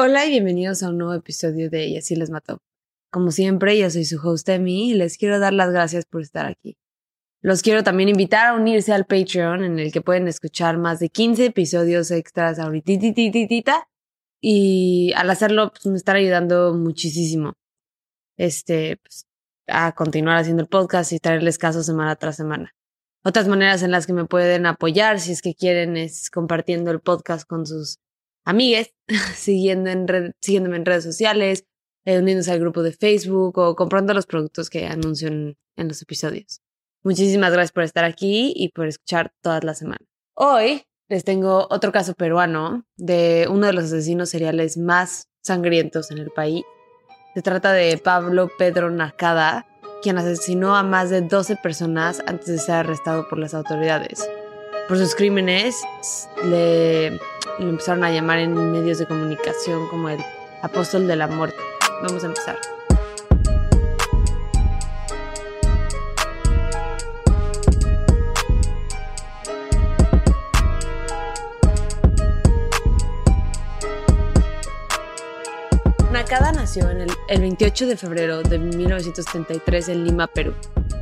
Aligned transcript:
Hola 0.00 0.24
y 0.26 0.30
bienvenidos 0.30 0.84
a 0.84 0.90
un 0.90 0.98
nuevo 0.98 1.12
episodio 1.12 1.68
de 1.70 1.86
Y 1.86 1.96
así 1.96 2.14
les 2.14 2.30
mató. 2.30 2.62
Como 3.10 3.32
siempre, 3.32 3.76
yo 3.76 3.90
soy 3.90 4.04
su 4.04 4.20
host 4.24 4.48
Emi 4.48 4.92
y 4.92 4.94
les 4.94 5.18
quiero 5.18 5.40
dar 5.40 5.52
las 5.52 5.72
gracias 5.72 6.04
por 6.06 6.22
estar 6.22 6.46
aquí. 6.46 6.76
Los 7.42 7.62
quiero 7.62 7.82
también 7.82 8.08
invitar 8.08 8.46
a 8.46 8.54
unirse 8.54 8.92
al 8.92 9.06
Patreon 9.06 9.64
en 9.64 9.80
el 9.80 9.90
que 9.90 10.00
pueden 10.00 10.28
escuchar 10.28 10.78
más 10.78 11.00
de 11.00 11.08
15 11.08 11.46
episodios 11.46 12.12
extras 12.12 12.60
ahorita 12.60 12.92
y 14.40 15.12
al 15.16 15.30
hacerlo 15.30 15.72
pues, 15.72 15.86
me 15.86 15.96
están 15.96 16.14
ayudando 16.14 16.74
muchísimo 16.74 17.54
este, 18.36 18.98
pues, 18.98 19.26
a 19.66 19.96
continuar 19.96 20.36
haciendo 20.36 20.62
el 20.62 20.68
podcast 20.68 21.10
y 21.12 21.18
traerles 21.18 21.58
casos 21.58 21.86
semana 21.86 22.14
tras 22.14 22.36
semana. 22.36 22.72
Otras 23.24 23.48
maneras 23.48 23.82
en 23.82 23.90
las 23.90 24.06
que 24.06 24.12
me 24.12 24.26
pueden 24.26 24.64
apoyar 24.66 25.18
si 25.18 25.32
es 25.32 25.42
que 25.42 25.56
quieren 25.56 25.96
es 25.96 26.30
compartiendo 26.30 26.92
el 26.92 27.00
podcast 27.00 27.48
con 27.48 27.66
sus 27.66 27.98
amigues, 28.48 28.94
siguiendo 29.34 29.90
en 29.90 30.34
siguiéndome 30.40 30.76
en 30.76 30.86
redes 30.86 31.04
sociales, 31.04 31.66
eh, 32.06 32.18
uniéndose 32.18 32.50
al 32.50 32.60
grupo 32.60 32.82
de 32.82 32.92
Facebook 32.92 33.58
o 33.58 33.76
comprando 33.76 34.14
los 34.14 34.26
productos 34.26 34.70
que 34.70 34.86
anuncio 34.86 35.28
en, 35.28 35.56
en 35.76 35.88
los 35.88 36.00
episodios. 36.00 36.62
Muchísimas 37.04 37.52
gracias 37.52 37.72
por 37.72 37.84
estar 37.84 38.04
aquí 38.04 38.52
y 38.56 38.70
por 38.70 38.86
escuchar 38.86 39.32
todas 39.42 39.64
las 39.64 39.78
semanas. 39.78 40.08
Hoy 40.34 40.82
les 41.08 41.24
tengo 41.24 41.66
otro 41.70 41.92
caso 41.92 42.14
peruano 42.14 42.84
de 42.96 43.46
uno 43.50 43.66
de 43.66 43.72
los 43.74 43.84
asesinos 43.84 44.30
seriales 44.30 44.78
más 44.78 45.28
sangrientos 45.42 46.10
en 46.10 46.18
el 46.18 46.30
país. 46.30 46.64
Se 47.34 47.42
trata 47.42 47.72
de 47.72 47.98
Pablo 47.98 48.50
Pedro 48.58 48.90
Nakada, 48.90 49.66
quien 50.02 50.16
asesinó 50.16 50.74
a 50.74 50.82
más 50.82 51.10
de 51.10 51.20
12 51.20 51.56
personas 51.56 52.22
antes 52.26 52.46
de 52.46 52.58
ser 52.58 52.76
arrestado 52.76 53.28
por 53.28 53.38
las 53.38 53.52
autoridades. 53.52 54.28
Por 54.88 54.96
sus 54.96 55.14
crímenes 55.14 55.76
le 56.44 57.18
lo 57.58 57.70
empezaron 57.70 58.04
a 58.04 58.10
llamar 58.10 58.38
en 58.38 58.72
medios 58.72 58.98
de 58.98 59.06
comunicación 59.06 59.88
como 59.88 60.08
el 60.08 60.20
apóstol 60.62 61.06
de 61.06 61.16
la 61.16 61.26
muerte. 61.26 61.58
Vamos 62.02 62.22
a 62.22 62.26
empezar. 62.26 62.56
Nakada 76.12 76.52
nació 76.52 76.90
en 76.90 77.02
el, 77.02 77.10
el, 77.28 77.40
28 77.40 77.86
de 77.86 77.96
febrero 77.96 78.42
de 78.42 78.58
1973 78.58 79.88
en 79.90 80.04
Lima, 80.04 80.26
Perú. 80.26 80.54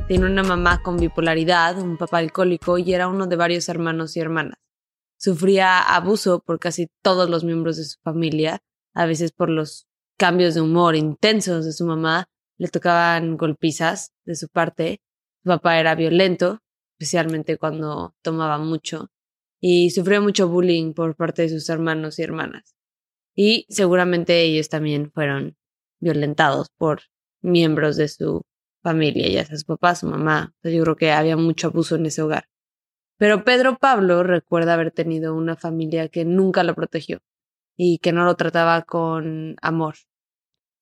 Tiene 0.07 0.25
una 0.25 0.43
mamá 0.43 0.81
con 0.83 0.97
bipolaridad, 0.97 1.77
un 1.79 1.97
papá 1.97 2.19
alcohólico 2.19 2.77
y 2.77 2.93
era 2.93 3.07
uno 3.07 3.25
de 3.25 3.35
varios 3.35 3.67
hermanos 3.69 4.15
y 4.15 4.19
hermanas. 4.19 4.66
Sufría 5.17 5.81
abuso 5.81 6.41
por 6.41 6.59
casi 6.59 6.87
todos 7.01 7.29
los 7.29 7.43
miembros 7.43 7.77
de 7.77 7.85
su 7.85 7.99
familia, 8.03 8.59
a 8.93 9.05
veces 9.05 9.31
por 9.31 9.49
los 9.49 9.87
cambios 10.17 10.55
de 10.55 10.61
humor 10.61 10.95
intensos 10.95 11.65
de 11.65 11.73
su 11.73 11.85
mamá, 11.85 12.25
le 12.57 12.67
tocaban 12.67 13.37
golpizas 13.37 14.11
de 14.25 14.35
su 14.35 14.47
parte. 14.47 15.01
Su 15.43 15.49
papá 15.49 15.79
era 15.79 15.95
violento, 15.95 16.59
especialmente 16.99 17.57
cuando 17.57 18.15
tomaba 18.21 18.57
mucho, 18.57 19.09
y 19.59 19.91
sufrió 19.91 20.21
mucho 20.21 20.47
bullying 20.47 20.93
por 20.93 21.15
parte 21.15 21.43
de 21.43 21.49
sus 21.49 21.69
hermanos 21.69 22.19
y 22.19 22.23
hermanas. 22.23 22.75
Y 23.35 23.65
seguramente 23.69 24.41
ellos 24.41 24.69
también 24.69 25.11
fueron 25.11 25.55
violentados 25.99 26.69
por 26.77 27.01
miembros 27.41 27.95
de 27.97 28.07
su 28.07 28.41
familia, 28.81 29.27
ya 29.29 29.45
sea 29.45 29.57
su 29.57 29.65
papá, 29.65 29.95
su 29.95 30.07
mamá. 30.07 30.53
yo 30.63 30.83
creo 30.83 30.95
que 30.95 31.11
había 31.11 31.37
mucho 31.37 31.67
abuso 31.67 31.95
en 31.95 32.07
ese 32.07 32.21
hogar. 32.21 32.47
Pero 33.17 33.43
Pedro 33.43 33.77
Pablo 33.79 34.23
recuerda 34.23 34.75
haber 34.75 34.91
tenido 34.91 35.35
una 35.35 35.55
familia 35.55 36.07
que 36.07 36.23
nunca 36.23 36.63
lo 36.63 36.75
protegió 36.75 37.19
y 37.75 37.97
que 37.97 38.11
no 38.11 38.25
lo 38.25 38.35
trataba 38.35 38.83
con 38.83 39.55
amor. 39.61 39.95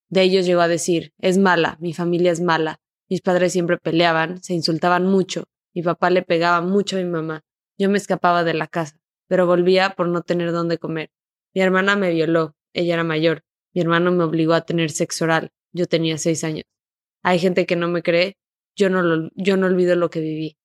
De 0.08 0.22
ellos 0.22 0.46
llegó 0.46 0.60
a 0.60 0.68
decir, 0.68 1.12
es 1.18 1.38
mala, 1.38 1.78
mi 1.80 1.94
familia 1.94 2.30
es 2.30 2.40
mala, 2.40 2.80
mis 3.08 3.22
padres 3.22 3.52
siempre 3.52 3.78
peleaban, 3.78 4.42
se 4.42 4.54
insultaban 4.54 5.06
mucho, 5.06 5.44
mi 5.74 5.82
papá 5.82 6.10
le 6.10 6.22
pegaba 6.22 6.60
mucho 6.60 6.96
a 6.96 7.00
mi 7.00 7.06
mamá, 7.06 7.42
yo 7.78 7.90
me 7.90 7.98
escapaba 7.98 8.44
de 8.44 8.54
la 8.54 8.66
casa, 8.66 9.00
pero 9.28 9.46
volvía 9.46 9.90
por 9.96 10.08
no 10.08 10.22
tener 10.22 10.52
dónde 10.52 10.78
comer. 10.78 11.10
Mi 11.54 11.62
hermana 11.62 11.96
me 11.96 12.10
violó, 12.12 12.54
ella 12.72 12.94
era 12.94 13.04
mayor, 13.04 13.44
mi 13.74 13.80
hermano 13.80 14.12
me 14.12 14.24
obligó 14.24 14.54
a 14.54 14.60
tener 14.60 14.90
sexo 14.90 15.24
oral, 15.24 15.52
yo 15.72 15.86
tenía 15.86 16.18
seis 16.18 16.44
años. 16.44 16.64
Hay 17.22 17.38
gente 17.38 17.66
que 17.66 17.76
no 17.76 17.88
me 17.88 18.02
cree, 18.02 18.36
yo 18.76 18.90
no, 18.90 19.02
lo, 19.02 19.30
yo 19.34 19.56
no 19.56 19.66
olvido 19.66 19.96
lo 19.96 20.10
que 20.10 20.20
viví. 20.20 20.56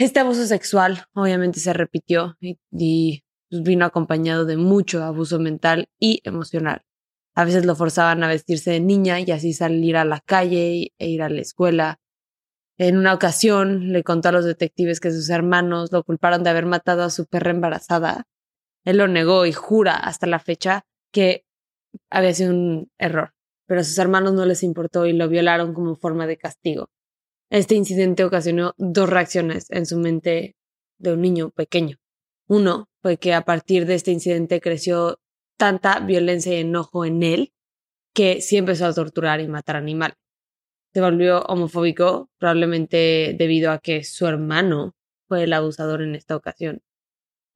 Este 0.00 0.18
abuso 0.18 0.46
sexual 0.46 1.04
obviamente 1.12 1.60
se 1.60 1.74
repitió 1.74 2.38
y, 2.40 3.22
pues, 3.50 3.62
vino 3.62 3.84
acompañado 3.84 4.46
de 4.46 4.56
mucho 4.56 5.04
abuso 5.04 5.38
mental 5.38 5.90
y 5.98 6.22
emocional. 6.24 6.80
A 7.34 7.44
veces 7.44 7.66
lo 7.66 7.76
forzaban 7.76 8.24
a 8.24 8.28
vestirse 8.28 8.70
de 8.70 8.80
niña 8.80 9.20
y 9.20 9.30
así 9.30 9.52
salir 9.52 9.98
a 9.98 10.06
la 10.06 10.20
calle 10.20 10.94
e 10.98 11.06
ir 11.06 11.20
a 11.20 11.28
la 11.28 11.42
escuela. 11.42 12.00
En 12.78 12.96
una 12.96 13.12
ocasión 13.12 13.92
le 13.92 14.02
contó 14.02 14.30
a 14.30 14.32
los 14.32 14.46
detectives 14.46 15.00
que 15.00 15.10
sus 15.10 15.28
hermanos 15.28 15.92
lo 15.92 16.02
culparon 16.02 16.44
de 16.44 16.48
haber 16.48 16.64
matado 16.64 17.02
a 17.02 17.10
su 17.10 17.26
perra 17.26 17.50
embarazada. 17.50 18.26
Él 18.86 18.96
lo 18.96 19.06
negó 19.06 19.44
y 19.44 19.52
jura 19.52 19.96
hasta 19.96 20.26
la 20.26 20.38
fecha 20.38 20.86
que 21.12 21.44
había 22.08 22.32
sido 22.32 22.54
un 22.54 22.90
error, 22.96 23.34
pero 23.66 23.82
a 23.82 23.84
sus 23.84 23.98
hermanos 23.98 24.32
no 24.32 24.46
les 24.46 24.62
importó 24.62 25.04
y 25.04 25.12
lo 25.12 25.28
violaron 25.28 25.74
como 25.74 25.94
forma 25.94 26.26
de 26.26 26.38
castigo. 26.38 26.88
Este 27.50 27.74
incidente 27.74 28.24
ocasionó 28.24 28.74
dos 28.78 29.10
reacciones 29.10 29.70
en 29.70 29.84
su 29.84 29.98
mente 29.98 30.56
de 30.98 31.12
un 31.12 31.20
niño 31.20 31.50
pequeño. 31.50 31.96
Uno 32.46 32.88
fue 33.02 33.16
que 33.16 33.34
a 33.34 33.44
partir 33.44 33.86
de 33.86 33.96
este 33.96 34.12
incidente 34.12 34.60
creció 34.60 35.18
tanta 35.56 35.98
violencia 35.98 36.56
y 36.56 36.60
enojo 36.60 37.04
en 37.04 37.22
él 37.24 37.52
que 38.14 38.40
sí 38.40 38.56
empezó 38.56 38.86
a 38.86 38.94
torturar 38.94 39.40
y 39.40 39.48
matar 39.48 39.76
animales. 39.76 40.16
Se 40.92 41.00
volvió 41.00 41.42
homofóbico, 41.42 42.30
probablemente 42.38 43.34
debido 43.36 43.70
a 43.72 43.78
que 43.78 44.04
su 44.04 44.26
hermano 44.26 44.94
fue 45.28 45.44
el 45.44 45.52
abusador 45.52 46.02
en 46.02 46.14
esta 46.14 46.36
ocasión. 46.36 46.82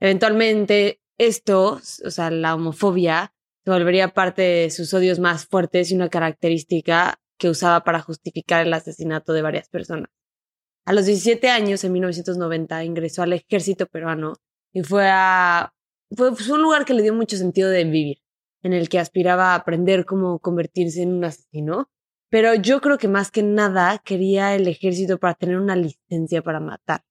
Eventualmente, 0.01 1.01
esto, 1.19 1.81
o 2.05 2.11
sea, 2.11 2.31
la 2.31 2.55
homofobia, 2.55 3.33
se 3.65 3.71
volvería 3.71 4.09
parte 4.09 4.43
de 4.43 4.71
sus 4.71 4.93
odios 4.93 5.19
más 5.19 5.47
fuertes 5.47 5.91
y 5.91 5.95
una 5.95 6.09
característica 6.09 7.19
que 7.39 7.49
usaba 7.49 7.85
para 7.85 8.01
justificar 8.01 8.67
el 8.67 8.73
asesinato 8.73 9.33
de 9.33 9.43
varias 9.43 9.69
personas. 9.69 10.09
A 10.87 10.93
los 10.93 11.07
17 11.07 11.49
años, 11.49 11.83
en 11.85 11.93
1990, 11.93 12.85
ingresó 12.85 13.23
al 13.23 13.33
ejército 13.33 13.87
peruano 13.87 14.35
y 14.73 14.83
fue 14.83 15.09
a... 15.11 15.73
Fue, 16.17 16.31
un 16.31 16.63
lugar 16.63 16.85
que 16.85 16.95
le 16.95 17.03
dio 17.03 17.15
mucho 17.15 17.37
sentido 17.37 17.71
de 17.71 17.85
vivir, 17.85 18.19
en 18.63 18.73
el 18.73 18.89
que 18.89 18.99
aspiraba 18.99 19.53
a 19.53 19.55
aprender 19.57 20.05
cómo 20.05 20.39
convertirse 20.39 21.03
en 21.03 21.13
un 21.13 21.25
asesino, 21.25 21.89
pero 22.31 22.55
yo 22.55 22.81
creo 22.81 22.99
que 22.99 23.09
más 23.09 23.31
que 23.31 23.43
nada 23.43 23.99
quería 24.05 24.55
el 24.55 24.69
ejército 24.69 25.19
para 25.19 25.35
tener 25.35 25.57
una 25.57 25.77
licencia 25.77 26.43
para 26.43 26.61
matar 26.61 27.03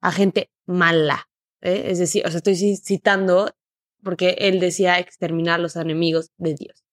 a 0.00 0.12
gente 0.12 0.50
mala. 0.66 1.28
¿eh? 1.60 1.84
Es 1.86 1.98
decir, 1.98 2.24
o 2.26 2.30
sea, 2.30 2.38
estoy 2.38 2.56
citando 2.76 3.50
porque 4.02 4.36
él 4.38 4.60
decía 4.60 4.98
exterminar 4.98 5.58
a 5.58 5.62
los 5.62 5.76
enemigos 5.76 6.30
de 6.36 6.54
Dios. 6.54 6.84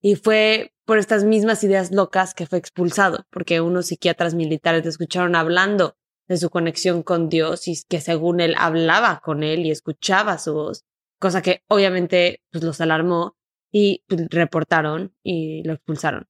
Y 0.00 0.16
fue 0.16 0.72
por 0.84 0.98
estas 0.98 1.24
mismas 1.24 1.64
ideas 1.64 1.90
locas 1.90 2.34
que 2.34 2.46
fue 2.46 2.58
expulsado, 2.58 3.26
porque 3.30 3.60
unos 3.60 3.86
psiquiatras 3.86 4.34
militares 4.34 4.84
le 4.84 4.90
escucharon 4.90 5.34
hablando 5.34 5.96
de 6.28 6.36
su 6.36 6.50
conexión 6.50 7.02
con 7.02 7.28
Dios 7.28 7.68
y 7.68 7.74
que 7.88 8.00
según 8.00 8.40
él 8.40 8.54
hablaba 8.58 9.20
con 9.22 9.42
él 9.42 9.66
y 9.66 9.70
escuchaba 9.70 10.38
su 10.38 10.54
voz, 10.54 10.84
cosa 11.18 11.42
que 11.42 11.62
obviamente 11.68 12.42
pues, 12.50 12.64
los 12.64 12.80
alarmó 12.80 13.36
y 13.72 14.04
pues, 14.06 14.26
reportaron 14.30 15.14
y 15.22 15.62
lo 15.64 15.74
expulsaron. 15.74 16.26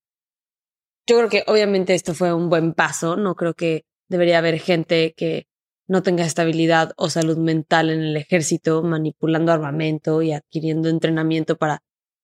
Yo 1.06 1.18
creo 1.18 1.28
que 1.28 1.44
obviamente 1.46 1.94
esto 1.94 2.14
fue 2.14 2.32
un 2.32 2.50
buen 2.50 2.72
paso, 2.72 3.16
no 3.16 3.36
creo 3.36 3.54
que 3.54 3.84
debería 4.08 4.38
haber 4.38 4.58
gente 4.58 5.14
que 5.16 5.46
no 5.88 6.02
tenga 6.02 6.24
estabilidad 6.24 6.92
o 6.96 7.10
salud 7.10 7.38
mental 7.38 7.90
en 7.90 8.00
el 8.00 8.16
ejército 8.16 8.82
manipulando 8.82 9.52
armamento 9.52 10.20
y 10.22 10.32
adquiriendo 10.32 10.88
entrenamiento 10.88 11.56
para 11.56 11.82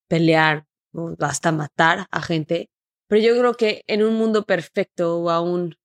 pelear 0.09 0.67
hasta 1.21 1.53
matar 1.53 2.07
a 2.11 2.23
gente. 2.23 2.71
Pero 3.09 3.23
yo 3.23 3.39
creo 3.39 3.55
que 3.55 3.83
en 3.87 4.03
un 4.03 4.15
mundo 4.15 4.45
perfecto 4.45 5.19
o 5.19 5.31
aún 5.31 5.77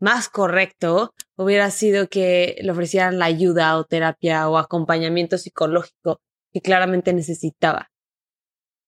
más 0.00 0.28
correcto 0.28 1.14
hubiera 1.36 1.70
sido 1.70 2.08
que 2.08 2.56
le 2.62 2.70
ofrecieran 2.72 3.18
la 3.18 3.26
ayuda 3.26 3.76
o 3.76 3.84
terapia 3.84 4.48
o 4.48 4.56
acompañamiento 4.56 5.38
psicológico 5.38 6.20
que 6.52 6.60
claramente 6.60 7.12
necesitaba. 7.12 7.90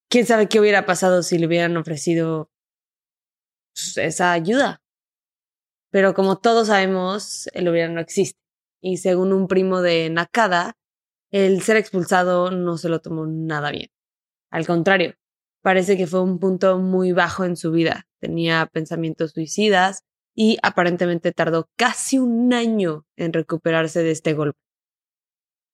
¿Quién 0.09 0.25
sabe 0.25 0.49
qué 0.49 0.59
hubiera 0.59 0.85
pasado 0.85 1.23
si 1.23 1.37
le 1.37 1.47
hubieran 1.47 1.77
ofrecido 1.77 2.49
pues, 3.73 3.97
esa 3.97 4.31
ayuda? 4.31 4.81
Pero 5.91 6.13
como 6.13 6.39
todos 6.39 6.67
sabemos, 6.67 7.47
el 7.53 7.69
hubiera 7.69 7.87
no 7.87 8.01
existe. 8.01 8.39
Y 8.81 8.97
según 8.97 9.31
un 9.31 9.47
primo 9.47 9.81
de 9.81 10.09
Nakada, 10.09 10.73
el 11.31 11.61
ser 11.61 11.77
expulsado 11.77 12.51
no 12.51 12.77
se 12.77 12.89
lo 12.89 12.99
tomó 12.99 13.25
nada 13.25 13.71
bien. 13.71 13.89
Al 14.51 14.67
contrario, 14.67 15.15
parece 15.63 15.97
que 15.97 16.05
fue 16.05 16.21
un 16.21 16.37
punto 16.37 16.77
muy 16.77 17.13
bajo 17.13 17.45
en 17.45 17.55
su 17.57 17.71
vida. 17.71 18.05
Tenía 18.19 18.69
pensamientos 18.71 19.31
suicidas 19.31 20.03
y 20.35 20.57
aparentemente 20.61 21.31
tardó 21.31 21.69
casi 21.75 22.19
un 22.19 22.53
año 22.53 23.05
en 23.15 23.33
recuperarse 23.33 24.03
de 24.03 24.11
este 24.11 24.33
golpe. 24.33 24.59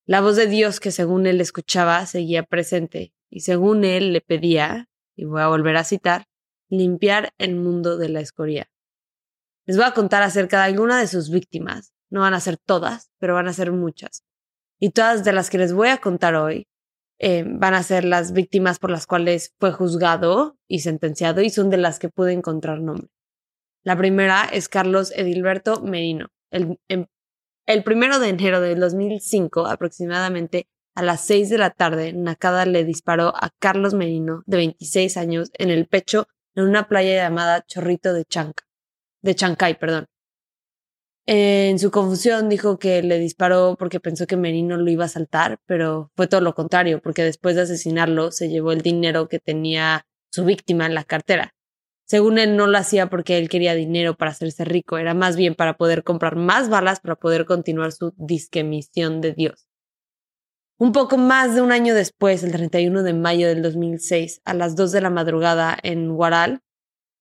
La 0.06 0.22
voz 0.22 0.36
de 0.36 0.48
Dios 0.48 0.80
que 0.80 0.92
según 0.92 1.26
él 1.26 1.42
escuchaba 1.42 2.06
seguía 2.06 2.44
presente 2.44 3.14
y 3.30 3.42
según 3.42 3.84
él 3.84 4.14
le 4.14 4.22
pedía, 4.22 4.88
y 5.16 5.26
voy 5.26 5.42
a 5.42 5.48
volver 5.48 5.76
a 5.76 5.84
citar, 5.84 6.26
limpiar 6.70 7.34
el 7.38 7.56
mundo 7.56 7.98
de 7.98 8.10
la 8.10 8.22
escoria. 8.22 8.70
Les 9.66 9.76
voy 9.76 9.86
a 9.86 9.94
contar 9.94 10.24
acerca 10.24 10.60
de 10.60 10.66
alguna 10.66 11.00
de 11.00 11.08
sus 11.08 11.30
víctimas. 11.30 11.94
No 12.10 12.22
van 12.22 12.34
a 12.34 12.40
ser 12.40 12.58
todas, 12.58 13.12
pero 13.20 13.36
van 13.36 13.48
a 13.48 13.54
ser 13.54 13.72
muchas. 13.72 14.24
Y 14.80 14.92
todas 14.92 15.24
de 15.24 15.34
las 15.34 15.50
que 15.50 15.58
les 15.58 15.74
voy 15.74 15.90
a 15.90 15.98
contar 15.98 16.36
hoy 16.36 16.69
eh, 17.20 17.44
van 17.46 17.74
a 17.74 17.84
ser 17.84 18.06
las 18.06 18.32
víctimas 18.32 18.80
por 18.80 18.92
las 18.92 19.06
cuales 19.06 19.54
fue 19.60 19.72
juzgado 19.72 20.58
y 20.68 20.80
sentenciado 20.80 21.42
y 21.42 21.50
son 21.50 21.70
de 21.70 21.78
las 21.78 22.00
que 22.00 22.10
pude 22.10 22.34
encontrar 22.34 22.80
nombre. 22.80 23.10
La 23.84 23.98
primera 23.98 24.46
es 24.46 24.70
Carlos 24.70 25.12
Edilberto 25.16 25.82
Merino. 25.82 26.28
El, 26.50 26.80
em, 26.88 27.08
el 27.66 27.84
primero 27.84 28.20
de 28.20 28.30
enero 28.30 28.62
de 28.62 28.76
2005, 28.76 29.68
aproximadamente 29.68 30.68
a 30.96 31.04
las 31.04 31.26
6 31.26 31.50
de 31.50 31.58
la 31.58 31.70
tarde, 31.70 32.14
Nakada 32.14 32.66
le 32.66 32.84
disparó 32.84 33.34
a 33.36 33.52
Carlos 33.60 33.94
Merino, 33.94 34.44
de 34.46 34.58
26 34.58 35.18
años, 35.18 35.52
en 35.54 35.70
el 35.70 35.88
pecho 35.88 36.28
en 36.56 36.64
una 36.64 36.88
playa 36.88 37.24
llamada 37.24 37.64
Chorrito 37.66 38.14
de 38.14 38.26
Chanca, 38.26 38.66
de 39.22 39.36
Chancay, 39.36 39.78
perdón. 39.78 40.08
En 41.32 41.78
su 41.78 41.92
confusión 41.92 42.50
dijo 42.50 42.80
que 42.80 43.04
le 43.04 43.20
disparó 43.20 43.76
porque 43.78 44.00
pensó 44.00 44.26
que 44.26 44.36
Merino 44.36 44.78
lo 44.78 44.90
iba 44.90 45.06
a 45.06 45.10
saltar, 45.10 45.60
pero 45.68 46.12
fue 46.16 46.26
todo 46.26 46.42
lo 46.42 46.56
contrario, 46.56 47.04
porque 47.04 47.24
después 47.24 47.56
de 47.56 47.62
asesinarlo 47.62 48.32
se 48.32 48.50
llevó 48.50 48.72
el 48.72 48.82
dinero 48.82 49.28
que 49.28 49.38
tenía 49.38 50.08
su 50.32 50.44
víctima 50.44 50.88
en 50.88 50.96
la 50.96 51.04
cartera. 51.04 51.54
Según 52.04 52.40
él, 52.40 52.58
no 52.58 52.66
lo 52.66 52.80
hacía 52.80 53.12
porque 53.12 53.38
él 53.38 53.48
quería 53.48 53.76
dinero 53.76 54.18
para 54.18 54.32
hacerse 54.32 54.66
rico, 54.66 54.98
era 54.98 55.14
más 55.14 55.36
bien 55.36 55.54
para 55.54 55.78
poder 55.78 56.04
comprar 56.04 56.36
más 56.36 56.68
balas 56.68 57.00
para 57.00 57.16
poder 57.16 57.46
continuar 57.46 57.92
su 57.92 58.12
disquemisión 58.18 59.22
de 59.22 59.34
Dios. 59.34 59.68
Un 60.80 60.94
poco 60.94 61.18
más 61.18 61.54
de 61.54 61.62
un 61.62 61.72
año 61.72 61.94
después, 61.94 62.42
el 62.42 62.54
31 62.54 63.04
de 63.04 63.14
mayo 63.14 63.48
del 63.50 63.62
2006, 63.62 64.42
a 64.46 64.56
las 64.56 64.76
2 64.76 64.92
de 64.94 65.02
la 65.02 65.12
madrugada 65.12 65.78
en 65.84 66.10
Guaral, 66.10 66.62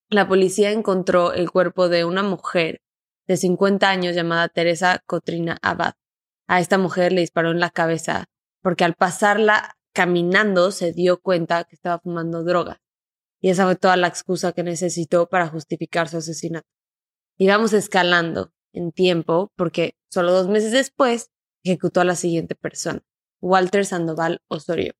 la 0.08 0.26
policía 0.26 0.70
encontró 0.70 1.34
el 1.34 1.50
cuerpo 1.50 1.90
de 1.90 2.06
una 2.06 2.22
mujer 2.22 2.81
de 3.29 3.37
50 3.37 3.89
años 3.89 4.17
llamada 4.17 4.49
Teresa 4.49 5.03
Cotrina 5.07 5.59
Abad. 5.63 5.93
A 6.49 6.61
esta 6.61 6.79
mujer 6.79 7.13
le 7.13 7.21
disparó 7.21 7.51
en 7.51 7.61
la 7.61 7.71
cabeza 7.71 8.25
porque 8.63 8.85
al 8.85 8.95
pasarla 8.95 9.77
caminando 9.93 10.71
se 10.71 10.93
dio 10.93 11.21
cuenta 11.21 11.65
que 11.65 11.77
estaba 11.77 11.99
fumando 11.99 12.43
drogas. 12.43 12.79
Y 13.41 13.51
esa 13.51 13.67
fue 13.67 13.77
toda 13.77 13.97
la 13.97 14.09
excusa 14.09 14.53
que 14.53 14.65
necesitó 14.65 15.29
para 15.29 15.47
justificar 15.47 16.09
su 16.09 16.17
asesinato. 16.17 16.67
Y 17.37 17.47
vamos 17.47 17.73
escalando 17.73 18.51
en 18.73 18.91
tiempo 18.93 19.53
porque 19.55 19.95
solo 20.11 20.33
dos 20.33 20.49
meses 20.49 20.73
después 20.73 21.31
ejecutó 21.63 22.01
a 22.01 22.05
la 22.05 22.17
siguiente 22.17 22.55
persona, 22.55 23.03
Walter 23.41 23.85
Sandoval 23.85 24.41
Osorio. 24.49 24.95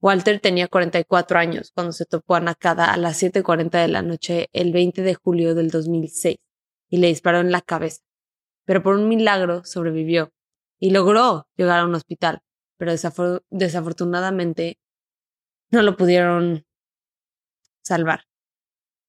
Walter 0.00 0.40
tenía 0.40 0.68
44 0.68 1.38
años 1.38 1.72
cuando 1.74 1.92
se 1.92 2.06
topó 2.06 2.36
a 2.36 2.40
Nakada 2.40 2.92
a 2.92 2.96
las 2.96 3.22
7.40 3.22 3.82
de 3.82 3.88
la 3.88 4.02
noche 4.02 4.48
el 4.52 4.72
20 4.72 5.02
de 5.02 5.14
julio 5.14 5.54
del 5.54 5.70
2006 5.70 6.38
y 6.88 6.98
le 6.98 7.08
disparó 7.08 7.40
en 7.40 7.50
la 7.50 7.60
cabeza. 7.60 8.02
Pero 8.64 8.82
por 8.82 8.96
un 8.96 9.08
milagro 9.08 9.64
sobrevivió 9.64 10.32
y 10.78 10.90
logró 10.90 11.48
llegar 11.56 11.80
a 11.80 11.84
un 11.84 11.94
hospital, 11.94 12.42
pero 12.76 12.92
desafortunadamente 13.50 14.78
no 15.70 15.82
lo 15.82 15.96
pudieron 15.96 16.64
salvar 17.82 18.24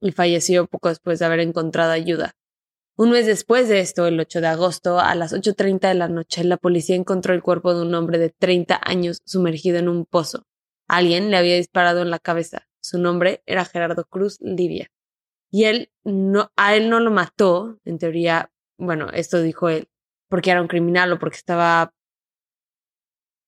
y 0.01 0.11
falleció 0.11 0.67
poco 0.67 0.89
después 0.89 1.19
de 1.19 1.25
haber 1.25 1.39
encontrado 1.41 1.91
ayuda. 1.91 2.35
Un 2.95 3.11
mes 3.11 3.25
después 3.25 3.69
de 3.69 3.79
esto, 3.79 4.07
el 4.07 4.19
8 4.19 4.41
de 4.41 4.47
agosto, 4.47 4.99
a 4.99 5.15
las 5.15 5.33
8.30 5.33 5.87
de 5.87 5.93
la 5.93 6.09
noche, 6.09 6.43
la 6.43 6.57
policía 6.57 6.97
encontró 6.97 7.33
el 7.33 7.41
cuerpo 7.41 7.73
de 7.73 7.81
un 7.81 7.95
hombre 7.95 8.17
de 8.17 8.29
30 8.29 8.79
años 8.83 9.21
sumergido 9.25 9.77
en 9.77 9.87
un 9.87 10.05
pozo. 10.05 10.45
Alguien 10.87 11.31
le 11.31 11.37
había 11.37 11.55
disparado 11.55 12.01
en 12.01 12.09
la 12.09 12.19
cabeza. 12.19 12.67
Su 12.81 12.99
nombre 12.99 13.41
era 13.45 13.63
Gerardo 13.63 14.03
Cruz 14.05 14.37
Livia. 14.41 14.91
Y 15.51 15.65
él 15.65 15.91
no, 16.03 16.51
a 16.55 16.75
él 16.75 16.89
no 16.89 16.99
lo 16.99 17.11
mató, 17.11 17.79
en 17.85 17.97
teoría, 17.97 18.51
bueno, 18.77 19.09
esto 19.13 19.41
dijo 19.41 19.69
él, 19.69 19.89
porque 20.29 20.51
era 20.51 20.61
un 20.61 20.67
criminal 20.67 21.11
o 21.11 21.19
porque 21.19 21.37
estaba 21.37 21.93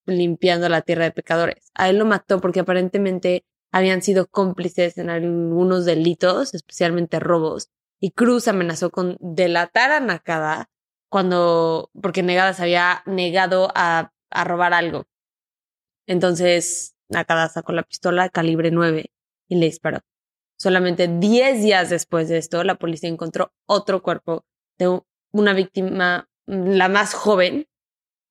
limpiando 0.06 0.68
la 0.69 0.81
tierra 0.81 1.06
de 1.06 1.12
pecadores. 1.12 1.71
A 1.75 1.89
él 1.89 1.98
lo 1.98 2.06
mató 2.06 2.42
porque 2.42 2.62
aparentemente 2.62 3.45
habían 3.71 4.01
sido 4.01 4.27
cómplices 4.27 4.98
en 4.98 5.09
algunos 5.09 5.86
delitos, 5.86 6.53
especialmente 6.53 7.19
robos, 7.19 7.69
y 8.00 8.12
Cruz 8.12 8.48
amenazó 8.48 8.89
con 8.89 9.18
delatar 9.19 9.92
a 9.92 10.00
Nakada 10.00 10.69
cuando, 11.09 11.92
porque 12.01 12.24
Negada 12.24 12.53
se 12.53 12.63
había 12.63 13.03
negado 13.06 13.71
a, 13.75 14.12
a 14.31 14.44
robar 14.44 14.74
algo. 14.74 15.06
Entonces, 16.07 16.95
Nakada 17.09 17.48
sacó 17.50 17.74
la 17.74 17.83
pistola 17.83 18.30
calibre 18.30 18.71
9 18.71 19.12
y 19.48 19.56
le 19.56 19.65
disparó. 19.68 20.00
Solamente 20.62 21.08
10 21.08 21.63
días 21.63 21.90
después 21.90 22.30
de 22.30 22.38
esto, 22.38 22.63
la 22.63 22.75
policía 22.75 23.10
encontró 23.10 23.52
otro 23.66 24.04
cuerpo 24.04 24.46
de 24.78 25.02
una 25.31 25.54
víctima, 25.54 26.30
la 26.46 26.88
más 26.88 27.16
joven 27.16 27.66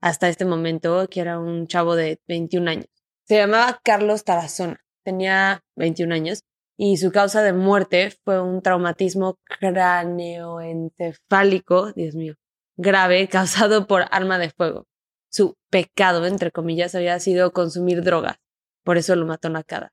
hasta 0.00 0.29
este 0.29 0.44
momento, 0.44 1.09
que 1.11 1.23
era 1.23 1.41
un 1.41 1.67
chavo 1.67 1.97
de 1.97 2.21
21 2.29 2.71
años. 2.71 2.87
Se 3.27 3.35
llamaba 3.35 3.81
Carlos 3.82 4.23
Tarazona, 4.23 4.79
tenía 5.03 5.65
21 5.75 6.15
años 6.15 6.44
y 6.77 6.99
su 6.99 7.11
causa 7.11 7.43
de 7.43 7.53
muerte 7.53 8.17
fue 8.25 8.41
un 8.41 8.62
traumatismo 8.62 9.41
cráneoencefálico, 9.59 11.93
Dios 11.94 12.15
mío, 12.15 12.37
grave, 12.77 13.27
causado 13.32 13.88
por 13.88 14.05
arma 14.12 14.38
de 14.38 14.50
fuego. 14.50 14.87
Su 15.32 15.56
pecado, 15.69 16.25
entre 16.25 16.53
comillas, 16.53 16.94
había 16.94 17.19
sido 17.19 17.53
consumir 17.53 18.05
drogas. 18.05 18.37
Por 18.85 18.99
eso 18.99 19.17
lo 19.17 19.27
mató 19.27 19.50
Nakada. 19.50 19.93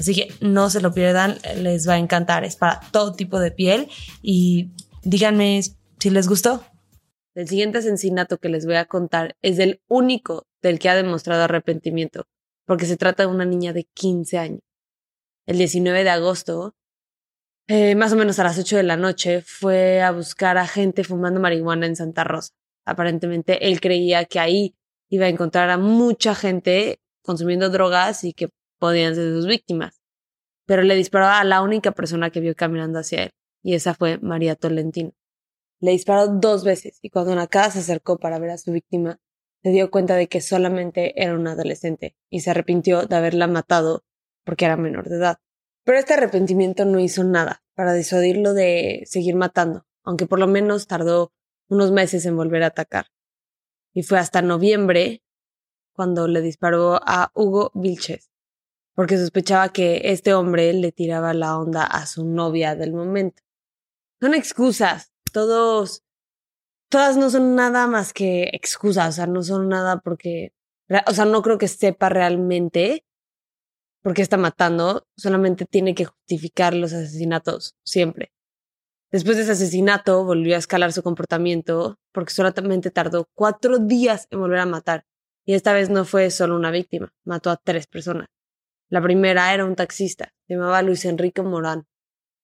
Así 0.00 0.14
que 0.14 0.32
no 0.40 0.70
se 0.70 0.80
lo 0.80 0.94
pierdan, 0.94 1.36
les 1.56 1.86
va 1.86 1.92
a 1.92 1.98
encantar. 1.98 2.42
Es 2.42 2.56
para 2.56 2.80
todo 2.90 3.12
tipo 3.12 3.38
de 3.38 3.50
piel 3.50 3.88
y 4.22 4.70
díganme 5.02 5.60
si 5.98 6.08
les 6.08 6.26
gustó. 6.26 6.64
El 7.34 7.46
siguiente 7.46 7.78
asesinato 7.78 8.38
que 8.38 8.48
les 8.48 8.64
voy 8.64 8.76
a 8.76 8.86
contar 8.86 9.36
es 9.42 9.58
el 9.58 9.82
único 9.88 10.46
del 10.62 10.78
que 10.78 10.88
ha 10.88 10.94
demostrado 10.94 11.44
arrepentimiento, 11.44 12.24
porque 12.64 12.86
se 12.86 12.96
trata 12.96 13.24
de 13.24 13.28
una 13.28 13.44
niña 13.44 13.74
de 13.74 13.84
15 13.92 14.38
años. 14.38 14.60
El 15.46 15.58
19 15.58 16.02
de 16.02 16.10
agosto, 16.10 16.74
eh, 17.68 17.94
más 17.94 18.14
o 18.14 18.16
menos 18.16 18.38
a 18.38 18.44
las 18.44 18.58
8 18.58 18.78
de 18.78 18.82
la 18.82 18.96
noche, 18.96 19.42
fue 19.42 20.00
a 20.00 20.12
buscar 20.12 20.56
a 20.56 20.66
gente 20.66 21.04
fumando 21.04 21.40
marihuana 21.40 21.84
en 21.84 21.96
Santa 21.96 22.24
Rosa. 22.24 22.54
Aparentemente 22.86 23.68
él 23.68 23.82
creía 23.82 24.24
que 24.24 24.40
ahí 24.40 24.74
iba 25.10 25.26
a 25.26 25.28
encontrar 25.28 25.68
a 25.68 25.76
mucha 25.76 26.34
gente 26.34 27.00
consumiendo 27.22 27.68
drogas 27.68 28.24
y 28.24 28.32
que 28.32 28.48
podían 28.80 29.14
ser 29.14 29.32
sus 29.32 29.46
víctimas. 29.46 30.00
Pero 30.66 30.82
le 30.82 30.96
disparó 30.96 31.26
a 31.26 31.44
la 31.44 31.62
única 31.62 31.92
persona 31.92 32.30
que 32.30 32.40
vio 32.40 32.56
caminando 32.56 32.98
hacia 32.98 33.24
él, 33.24 33.30
y 33.62 33.74
esa 33.74 33.94
fue 33.94 34.18
María 34.18 34.56
Tolentino. 34.56 35.12
Le 35.80 35.92
disparó 35.92 36.28
dos 36.28 36.64
veces 36.64 36.98
y 37.00 37.10
cuando 37.10 37.34
Nakada 37.34 37.70
se 37.70 37.78
acercó 37.78 38.18
para 38.18 38.38
ver 38.38 38.50
a 38.50 38.58
su 38.58 38.72
víctima, 38.72 39.18
se 39.62 39.70
dio 39.70 39.90
cuenta 39.90 40.16
de 40.16 40.28
que 40.28 40.40
solamente 40.40 41.22
era 41.22 41.34
un 41.34 41.46
adolescente 41.46 42.16
y 42.28 42.40
se 42.40 42.50
arrepintió 42.50 43.06
de 43.06 43.16
haberla 43.16 43.46
matado 43.46 44.04
porque 44.44 44.66
era 44.66 44.76
menor 44.76 45.08
de 45.08 45.16
edad. 45.16 45.38
Pero 45.84 45.98
este 45.98 46.14
arrepentimiento 46.14 46.84
no 46.84 47.00
hizo 47.00 47.24
nada 47.24 47.62
para 47.74 47.94
disuadirlo 47.94 48.52
de 48.52 49.02
seguir 49.06 49.36
matando, 49.36 49.86
aunque 50.04 50.26
por 50.26 50.38
lo 50.38 50.46
menos 50.46 50.86
tardó 50.86 51.32
unos 51.68 51.92
meses 51.92 52.26
en 52.26 52.36
volver 52.36 52.62
a 52.62 52.68
atacar. 52.68 53.06
Y 53.94 54.02
fue 54.02 54.18
hasta 54.18 54.42
noviembre 54.42 55.22
cuando 55.92 56.28
le 56.28 56.42
disparó 56.42 57.00
a 57.02 57.30
Hugo 57.34 57.70
Vilches, 57.74 58.29
porque 59.00 59.16
sospechaba 59.16 59.70
que 59.70 60.02
este 60.12 60.34
hombre 60.34 60.74
le 60.74 60.92
tiraba 60.92 61.32
la 61.32 61.58
onda 61.58 61.84
a 61.84 62.04
su 62.04 62.22
novia 62.26 62.76
del 62.76 62.92
momento. 62.92 63.42
Son 64.20 64.34
excusas, 64.34 65.10
todos, 65.32 66.04
todas 66.90 67.16
no 67.16 67.30
son 67.30 67.54
nada 67.54 67.86
más 67.86 68.12
que 68.12 68.50
excusas, 68.52 69.08
o 69.08 69.12
sea, 69.12 69.26
no 69.26 69.42
son 69.42 69.70
nada 69.70 70.00
porque, 70.00 70.52
o 71.06 71.14
sea, 71.14 71.24
no 71.24 71.40
creo 71.40 71.56
que 71.56 71.66
sepa 71.66 72.10
realmente 72.10 73.06
por 74.02 74.12
qué 74.12 74.20
está 74.20 74.36
matando, 74.36 75.06
solamente 75.16 75.64
tiene 75.64 75.94
que 75.94 76.04
justificar 76.04 76.74
los 76.74 76.92
asesinatos, 76.92 77.76
siempre. 77.82 78.34
Después 79.10 79.38
de 79.38 79.44
ese 79.44 79.52
asesinato, 79.52 80.26
volvió 80.26 80.56
a 80.56 80.58
escalar 80.58 80.92
su 80.92 81.02
comportamiento 81.02 81.98
porque 82.12 82.34
solamente 82.34 82.90
tardó 82.90 83.30
cuatro 83.32 83.78
días 83.78 84.28
en 84.28 84.40
volver 84.40 84.58
a 84.58 84.66
matar. 84.66 85.06
Y 85.46 85.54
esta 85.54 85.72
vez 85.72 85.88
no 85.88 86.04
fue 86.04 86.30
solo 86.30 86.54
una 86.54 86.70
víctima, 86.70 87.14
mató 87.24 87.48
a 87.48 87.56
tres 87.56 87.86
personas. 87.86 88.28
La 88.90 89.00
primera 89.00 89.54
era 89.54 89.64
un 89.64 89.76
taxista, 89.76 90.34
se 90.48 90.54
llamaba 90.54 90.82
Luis 90.82 91.04
Enrique 91.04 91.42
Morán. 91.42 91.86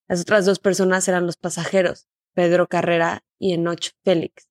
Las 0.08 0.20
otras 0.20 0.46
dos 0.46 0.60
personas 0.60 1.08
eran 1.08 1.26
los 1.26 1.36
pasajeros, 1.36 2.06
Pedro 2.34 2.68
Carrera 2.68 3.24
y 3.38 3.52
Enoch 3.52 3.90
Félix. 4.04 4.48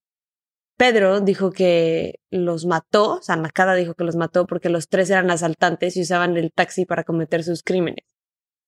Pedro 0.78 1.22
dijo 1.22 1.52
que 1.52 2.20
los 2.32 2.66
mató, 2.66 3.20
o 3.20 3.22
sea, 3.22 3.42
dijo 3.78 3.94
que 3.94 4.04
los 4.04 4.18
mató 4.18 4.46
porque 4.46 4.68
los 4.68 4.90
tres 4.90 5.10
eran 5.10 5.32
asaltantes 5.32 5.96
y 5.96 6.02
usaban 6.02 6.36
el 6.36 6.52
taxi 6.52 6.86
para 6.86 7.06
cometer 7.06 7.46
sus 7.46 7.64
crímenes. 7.64 8.06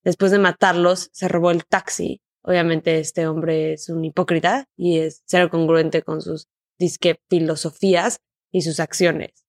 Después 0.05 0.31
de 0.31 0.39
matarlos, 0.39 1.09
se 1.11 1.27
robó 1.27 1.51
el 1.51 1.65
taxi. 1.65 2.21
Obviamente 2.43 2.99
este 2.99 3.27
hombre 3.27 3.73
es 3.73 3.89
un 3.89 4.05
hipócrita 4.05 4.69
y 4.77 4.99
es 4.99 5.21
cero 5.25 5.49
congruente 5.51 6.01
con 6.01 6.21
sus 6.21 6.47
disque 6.79 7.19
filosofías 7.29 8.21
y 8.53 8.61
sus 8.61 8.79
acciones. 8.79 9.46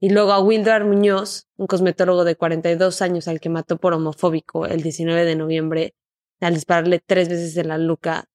Y 0.00 0.10
luego 0.10 0.32
a 0.32 0.40
Wildar 0.40 0.84
Muñoz, 0.84 1.48
un 1.56 1.66
cosmetólogo 1.66 2.24
de 2.24 2.36
42 2.36 3.02
años 3.02 3.26
al 3.26 3.40
que 3.40 3.48
mató 3.48 3.78
por 3.78 3.94
homofóbico 3.94 4.66
el 4.66 4.82
19 4.82 5.24
de 5.24 5.34
noviembre, 5.34 5.94
al 6.40 6.54
dispararle 6.54 7.00
tres 7.04 7.28
veces 7.28 7.56
en 7.56 7.68
la 7.68 7.78
nuca. 7.78 8.26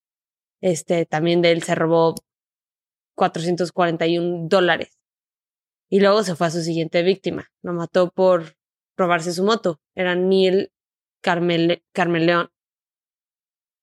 Este, 0.61 1.05
también 1.05 1.41
de 1.41 1.51
él 1.51 1.63
se 1.63 1.75
robó 1.75 2.15
441 3.15 4.47
dólares. 4.47 4.97
Y 5.89 5.99
luego 5.99 6.23
se 6.23 6.35
fue 6.35 6.47
a 6.47 6.51
su 6.51 6.61
siguiente 6.61 7.01
víctima. 7.03 7.51
Lo 7.61 7.73
mató 7.73 8.11
por 8.11 8.55
robarse 8.97 9.31
su 9.31 9.43
moto. 9.43 9.79
Era 9.95 10.15
Neil 10.15 10.71
Carmel 11.21 11.83
Carmeleón. 11.93 12.49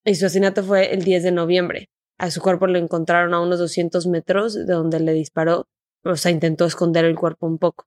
Y 0.04 0.14
su 0.14 0.26
asesinato 0.26 0.64
fue 0.64 0.92
el 0.92 1.04
10 1.04 1.22
de 1.22 1.32
noviembre. 1.32 1.90
A 2.18 2.30
su 2.30 2.40
cuerpo 2.40 2.66
lo 2.66 2.78
encontraron 2.78 3.32
a 3.32 3.40
unos 3.40 3.58
200 3.58 4.06
metros 4.06 4.54
de 4.54 4.72
donde 4.72 5.00
le 5.00 5.12
disparó. 5.12 5.68
O 6.04 6.16
sea, 6.16 6.30
intentó 6.32 6.64
esconder 6.66 7.04
el 7.04 7.16
cuerpo 7.16 7.46
un 7.46 7.58
poco. 7.58 7.86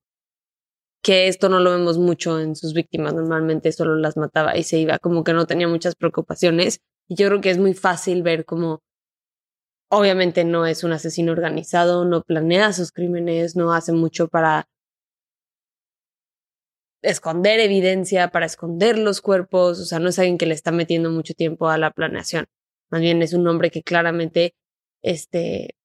Que 1.04 1.28
esto 1.28 1.50
no 1.50 1.60
lo 1.60 1.72
vemos 1.72 1.98
mucho 1.98 2.40
en 2.40 2.56
sus 2.56 2.74
víctimas. 2.74 3.14
Normalmente 3.14 3.72
solo 3.72 3.96
las 3.96 4.18
mataba 4.18 4.58
y 4.58 4.64
se 4.64 4.78
iba. 4.80 5.00
Como 5.00 5.24
que 5.24 5.34
no 5.34 5.46
tenía 5.46 5.68
muchas 5.68 5.96
preocupaciones. 5.96 6.80
Y 7.08 7.16
yo 7.16 7.28
creo 7.28 7.42
que 7.42 7.52
es 7.52 7.58
muy 7.58 7.74
fácil 7.74 8.24
ver 8.24 8.46
cómo 8.46 8.82
Obviamente 9.96 10.44
no 10.44 10.66
es 10.66 10.84
un 10.84 10.92
asesino 10.92 11.34
organizado, 11.34 12.04
no 12.04 12.24
planea 12.24 12.74
sus 12.74 12.92
crímenes, 12.92 13.56
no 13.56 13.74
hace 13.74 13.92
mucho 13.94 14.28
para 14.28 14.68
esconder 17.04 17.60
evidencia, 17.60 18.30
para 18.30 18.48
esconder 18.48 18.98
los 18.98 19.22
cuerpos, 19.22 19.80
o 19.80 19.86
sea, 19.86 20.00
no 20.00 20.10
es 20.10 20.18
alguien 20.18 20.40
que 20.40 20.48
le 20.48 20.56
está 20.56 20.72
metiendo 20.72 21.12
mucho 21.12 21.36
tiempo 21.36 21.70
a 21.70 21.78
la 21.78 21.92
planeación. 21.92 22.48
Más 22.90 23.02
bien 23.02 23.22
es 23.22 23.34
un 23.34 23.48
hombre 23.48 23.70
que 23.70 23.84
claramente 23.84 24.56
este, 25.04 25.76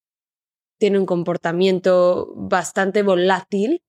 tiene 0.78 0.98
un 0.98 1.06
comportamiento 1.06 2.32
bastante 2.34 3.02
volátil 3.02 3.82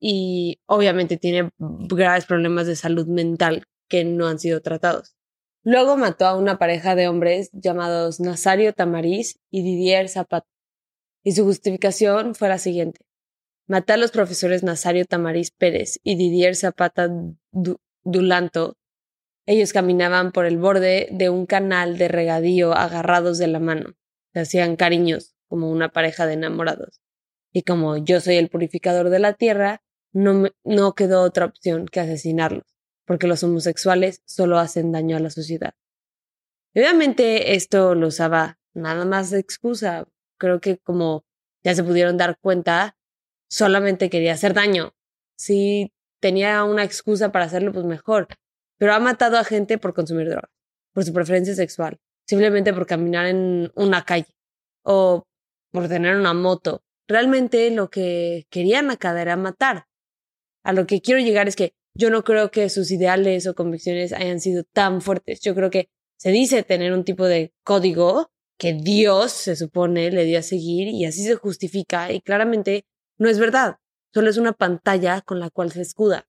y 0.00 0.60
obviamente 0.66 1.16
tiene 1.16 1.50
graves 1.58 2.26
problemas 2.26 2.66
de 2.66 2.76
salud 2.76 3.06
mental 3.06 3.64
que 3.88 4.04
no 4.04 4.28
han 4.28 4.38
sido 4.38 4.60
tratados. 4.62 5.16
Luego 5.62 5.96
mató 5.96 6.26
a 6.26 6.36
una 6.36 6.58
pareja 6.58 6.94
de 6.94 7.08
hombres 7.08 7.50
llamados 7.52 8.20
Nazario 8.20 8.72
Tamariz 8.72 9.38
y 9.50 9.62
Didier 9.62 10.08
Zapata. 10.08 10.48
Y 11.22 11.32
su 11.32 11.44
justificación 11.44 12.34
fue 12.34 12.48
la 12.48 12.58
siguiente. 12.58 13.00
Maté 13.66 13.92
a 13.92 13.96
los 13.98 14.10
profesores 14.10 14.62
Nazario 14.62 15.04
Tamariz 15.04 15.50
Pérez 15.50 16.00
y 16.02 16.16
Didier 16.16 16.56
Zapata 16.56 17.10
Dulanto. 18.02 18.78
Ellos 19.46 19.72
caminaban 19.74 20.32
por 20.32 20.46
el 20.46 20.56
borde 20.56 21.08
de 21.10 21.28
un 21.28 21.44
canal 21.44 21.98
de 21.98 22.08
regadío 22.08 22.72
agarrados 22.72 23.36
de 23.36 23.48
la 23.48 23.58
mano. 23.58 23.94
Se 24.32 24.40
hacían 24.40 24.76
cariños 24.76 25.34
como 25.50 25.70
una 25.70 25.90
pareja 25.90 26.26
de 26.26 26.32
enamorados. 26.32 27.02
Y 27.52 27.64
como 27.64 27.98
yo 27.98 28.22
soy 28.22 28.36
el 28.36 28.48
purificador 28.48 29.10
de 29.10 29.18
la 29.18 29.34
tierra, 29.34 29.82
no, 30.12 30.48
no 30.64 30.94
quedó 30.94 31.20
otra 31.22 31.44
opción 31.44 31.86
que 31.86 32.00
asesinarlos 32.00 32.70
porque 33.10 33.26
los 33.26 33.42
homosexuales 33.42 34.22
solo 34.24 34.60
hacen 34.60 34.92
daño 34.92 35.16
a 35.16 35.18
la 35.18 35.30
sociedad. 35.30 35.74
obviamente 36.76 37.56
esto 37.56 37.96
lo 37.96 38.06
usaba 38.06 38.60
nada 38.72 39.04
más 39.04 39.30
de 39.30 39.40
excusa. 39.40 40.06
Creo 40.38 40.60
que 40.60 40.78
como 40.78 41.24
ya 41.64 41.74
se 41.74 41.82
pudieron 41.82 42.16
dar 42.16 42.38
cuenta, 42.38 42.96
solamente 43.48 44.10
quería 44.10 44.34
hacer 44.34 44.54
daño. 44.54 44.94
Si 45.36 45.92
tenía 46.20 46.62
una 46.62 46.84
excusa 46.84 47.32
para 47.32 47.46
hacerlo, 47.46 47.72
pues 47.72 47.84
mejor. 47.84 48.28
Pero 48.78 48.94
ha 48.94 49.00
matado 49.00 49.38
a 49.38 49.42
gente 49.42 49.76
por 49.76 49.92
consumir 49.92 50.28
drogas, 50.28 50.52
por 50.92 51.02
su 51.04 51.12
preferencia 51.12 51.56
sexual, 51.56 51.98
simplemente 52.28 52.72
por 52.72 52.86
caminar 52.86 53.26
en 53.26 53.72
una 53.74 54.04
calle 54.04 54.32
o 54.84 55.24
por 55.70 55.88
tener 55.88 56.16
una 56.16 56.34
moto. 56.34 56.82
Realmente 57.08 57.70
lo 57.70 57.90
que 57.90 58.46
querían 58.50 58.90
acá 58.90 59.20
era 59.20 59.36
matar. 59.36 59.86
A 60.62 60.72
lo 60.72 60.86
que 60.86 61.00
quiero 61.00 61.20
llegar 61.20 61.48
es 61.48 61.56
que 61.56 61.74
yo 61.94 62.10
no 62.10 62.22
creo 62.22 62.50
que 62.50 62.68
sus 62.68 62.90
ideales 62.90 63.46
o 63.46 63.54
convicciones 63.54 64.12
hayan 64.12 64.40
sido 64.40 64.64
tan 64.64 65.00
fuertes. 65.00 65.40
Yo 65.40 65.54
creo 65.54 65.70
que 65.70 65.88
se 66.16 66.30
dice 66.30 66.62
tener 66.62 66.92
un 66.92 67.04
tipo 67.04 67.26
de 67.26 67.52
código 67.64 68.30
que 68.58 68.74
Dios 68.74 69.32
se 69.32 69.56
supone 69.56 70.10
le 70.10 70.24
dio 70.24 70.38
a 70.38 70.42
seguir 70.42 70.88
y 70.88 71.06
así 71.06 71.24
se 71.24 71.34
justifica 71.34 72.12
y 72.12 72.20
claramente 72.20 72.84
no 73.18 73.28
es 73.28 73.38
verdad, 73.38 73.76
solo 74.12 74.28
es 74.28 74.36
una 74.36 74.52
pantalla 74.52 75.22
con 75.22 75.40
la 75.40 75.48
cual 75.48 75.72
se 75.72 75.80
escuda. 75.80 76.28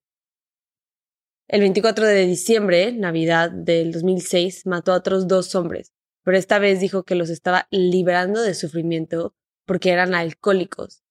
El 1.49 1.59
24 1.59 2.05
de 2.05 2.25
diciembre, 2.25 2.93
Navidad 2.93 3.51
del 3.51 3.91
2006, 3.91 4.65
mató 4.65 4.93
a 4.93 4.97
otros 4.97 5.27
dos 5.27 5.53
hombres, 5.55 5.91
pero 6.23 6.37
esta 6.37 6.59
vez 6.59 6.79
dijo 6.79 7.03
que 7.03 7.15
los 7.15 7.29
estaba 7.29 7.67
liberando 7.71 8.41
de 8.41 8.53
sufrimiento 8.53 9.33
porque 9.65 9.91
eran 9.91 10.13
alcohólicos. 10.13 11.03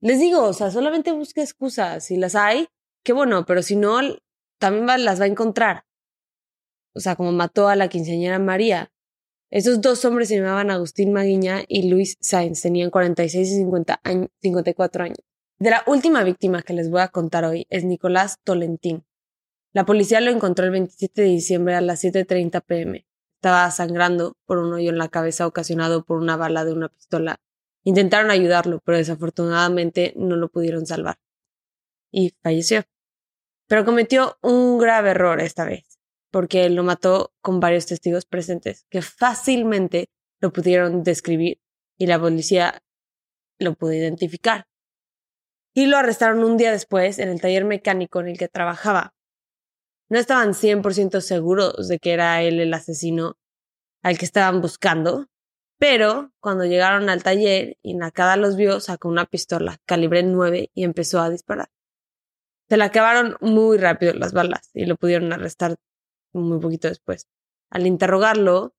Les 0.00 0.18
digo, 0.18 0.42
o 0.44 0.52
sea, 0.52 0.70
solamente 0.70 1.12
busque 1.12 1.42
excusas, 1.42 2.04
si 2.04 2.16
las 2.16 2.34
hay, 2.34 2.68
qué 3.04 3.12
bueno, 3.12 3.46
pero 3.46 3.62
si 3.62 3.76
no, 3.76 4.00
también 4.58 5.04
las 5.04 5.20
va 5.20 5.24
a 5.24 5.28
encontrar. 5.28 5.84
O 6.94 7.00
sea, 7.00 7.16
como 7.16 7.32
mató 7.32 7.68
a 7.68 7.76
la 7.76 7.88
quinceañera 7.88 8.38
María. 8.38 8.92
Esos 9.50 9.80
dos 9.80 10.04
hombres 10.04 10.28
se 10.28 10.36
llamaban 10.36 10.70
Agustín 10.70 11.12
Maguiña 11.12 11.62
y 11.68 11.88
Luis 11.88 12.16
Sainz, 12.20 12.62
tenían 12.62 12.90
46 12.90 13.48
y 13.48 13.56
50 13.56 14.00
años, 14.02 14.28
54 14.40 15.04
años. 15.04 15.18
De 15.58 15.70
la 15.70 15.84
última 15.86 16.24
víctima 16.24 16.62
que 16.62 16.72
les 16.72 16.90
voy 16.90 17.02
a 17.02 17.08
contar 17.08 17.44
hoy 17.44 17.66
es 17.70 17.84
Nicolás 17.84 18.38
Tolentín. 18.44 19.04
La 19.72 19.86
policía 19.86 20.20
lo 20.20 20.30
encontró 20.30 20.64
el 20.64 20.72
27 20.72 21.22
de 21.22 21.28
diciembre 21.28 21.74
a 21.74 21.80
las 21.80 22.02
7.30 22.02 22.62
pm. 22.64 23.06
Estaba 23.42 23.68
sangrando 23.72 24.36
por 24.46 24.58
un 24.58 24.72
hoyo 24.72 24.90
en 24.90 24.98
la 24.98 25.08
cabeza 25.08 25.48
ocasionado 25.48 26.04
por 26.04 26.18
una 26.18 26.36
bala 26.36 26.64
de 26.64 26.72
una 26.72 26.88
pistola. 26.88 27.40
Intentaron 27.82 28.30
ayudarlo, 28.30 28.78
pero 28.84 28.98
desafortunadamente 28.98 30.12
no 30.14 30.36
lo 30.36 30.48
pudieron 30.48 30.86
salvar. 30.86 31.18
Y 32.12 32.36
falleció. 32.40 32.84
Pero 33.66 33.84
cometió 33.84 34.38
un 34.42 34.78
grave 34.78 35.10
error 35.10 35.40
esta 35.40 35.64
vez, 35.64 35.98
porque 36.30 36.70
lo 36.70 36.84
mató 36.84 37.32
con 37.40 37.58
varios 37.58 37.86
testigos 37.86 38.26
presentes 38.26 38.86
que 38.88 39.02
fácilmente 39.02 40.08
lo 40.40 40.52
pudieron 40.52 41.02
describir 41.02 41.60
y 41.98 42.06
la 42.06 42.20
policía 42.20 42.80
lo 43.58 43.74
pudo 43.74 43.92
identificar. 43.92 44.68
Y 45.74 45.86
lo 45.86 45.96
arrestaron 45.96 46.44
un 46.44 46.56
día 46.56 46.70
después 46.70 47.18
en 47.18 47.28
el 47.28 47.40
taller 47.40 47.64
mecánico 47.64 48.20
en 48.20 48.28
el 48.28 48.38
que 48.38 48.46
trabajaba. 48.46 49.14
No 50.12 50.18
estaban 50.18 50.52
100% 50.52 51.22
seguros 51.22 51.88
de 51.88 51.98
que 51.98 52.12
era 52.12 52.42
él 52.42 52.60
el 52.60 52.74
asesino 52.74 53.38
al 54.02 54.18
que 54.18 54.26
estaban 54.26 54.60
buscando, 54.60 55.28
pero 55.78 56.34
cuando 56.38 56.66
llegaron 56.66 57.08
al 57.08 57.22
taller 57.22 57.78
y 57.80 57.94
Nakada 57.94 58.36
los 58.36 58.56
vio, 58.56 58.78
sacó 58.80 59.08
una 59.08 59.24
pistola 59.24 59.78
calibre 59.86 60.22
9 60.22 60.70
y 60.74 60.84
empezó 60.84 61.18
a 61.22 61.30
disparar. 61.30 61.70
Se 62.68 62.76
le 62.76 62.84
acabaron 62.84 63.38
muy 63.40 63.78
rápido 63.78 64.12
las 64.12 64.34
balas 64.34 64.70
y 64.74 64.84
lo 64.84 64.96
pudieron 64.96 65.32
arrestar 65.32 65.76
muy 66.34 66.60
poquito 66.60 66.88
después. 66.88 67.26
Al 67.70 67.86
interrogarlo, 67.86 68.74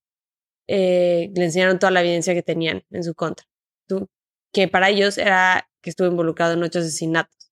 eh, 0.67 1.31
le 1.33 1.45
enseñaron 1.45 1.79
toda 1.79 1.89
la 1.89 2.01
evidencia 2.01 2.35
que 2.35 2.43
tenían 2.43 2.83
en 2.91 3.03
su 3.03 3.15
contra, 3.15 3.47
que 4.51 4.67
para 4.67 4.91
ellos 4.91 5.17
era 5.17 5.67
que 5.81 5.89
estuvo 5.89 6.07
involucrado 6.07 6.53
en 6.53 6.61
ocho 6.61 6.77
asesinatos. 6.77 7.42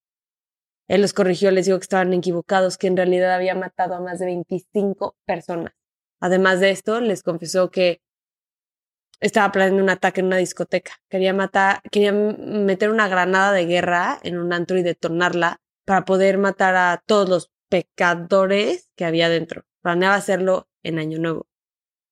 Él 0.92 1.00
los 1.00 1.14
corrigió, 1.14 1.50
les 1.50 1.64
dijo 1.64 1.78
que 1.78 1.84
estaban 1.84 2.12
equivocados, 2.12 2.76
que 2.76 2.86
en 2.86 2.98
realidad 2.98 3.32
había 3.32 3.54
matado 3.54 3.94
a 3.94 4.00
más 4.00 4.18
de 4.18 4.26
25 4.26 5.16
personas. 5.24 5.72
Además 6.20 6.60
de 6.60 6.68
esto, 6.68 7.00
les 7.00 7.22
confesó 7.22 7.70
que 7.70 8.02
estaba 9.18 9.50
planeando 9.52 9.82
un 9.82 9.88
ataque 9.88 10.20
en 10.20 10.26
una 10.26 10.36
discoteca. 10.36 10.92
Quería 11.08 11.32
matar, 11.32 11.80
quería 11.90 12.12
meter 12.12 12.90
una 12.90 13.08
granada 13.08 13.52
de 13.52 13.64
guerra 13.64 14.18
en 14.22 14.36
un 14.36 14.52
antro 14.52 14.76
y 14.76 14.82
detonarla 14.82 15.62
para 15.86 16.04
poder 16.04 16.36
matar 16.36 16.76
a 16.76 17.02
todos 17.06 17.26
los 17.26 17.50
pecadores 17.70 18.90
que 18.94 19.06
había 19.06 19.30
dentro. 19.30 19.62
Planeaba 19.80 20.16
hacerlo 20.16 20.68
en 20.82 20.98
Año 20.98 21.18
Nuevo. 21.18 21.46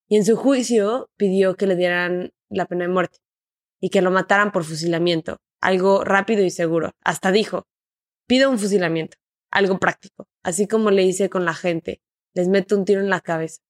Y 0.08 0.16
en 0.16 0.24
su 0.24 0.36
juicio 0.36 1.10
pidió 1.18 1.54
que 1.54 1.66
le 1.66 1.76
dieran 1.76 2.32
la 2.48 2.64
pena 2.64 2.84
de 2.84 2.92
muerte 2.92 3.18
y 3.78 3.90
que 3.90 4.00
lo 4.00 4.10
mataran 4.10 4.52
por 4.52 4.64
fusilamiento, 4.64 5.36
algo 5.60 6.02
rápido 6.02 6.42
y 6.44 6.50
seguro. 6.50 6.92
Hasta 7.04 7.30
dijo, 7.30 7.66
pido 8.30 8.48
un 8.48 8.60
fusilamiento, 8.60 9.16
algo 9.50 9.80
práctico, 9.80 10.28
así 10.44 10.68
como 10.68 10.92
le 10.92 11.02
hice 11.02 11.28
con 11.28 11.44
la 11.44 11.52
gente, 11.52 12.00
les 12.32 12.46
meto 12.46 12.76
un 12.76 12.84
tiro 12.84 13.00
en 13.00 13.10
la 13.10 13.20
cabeza. 13.20 13.60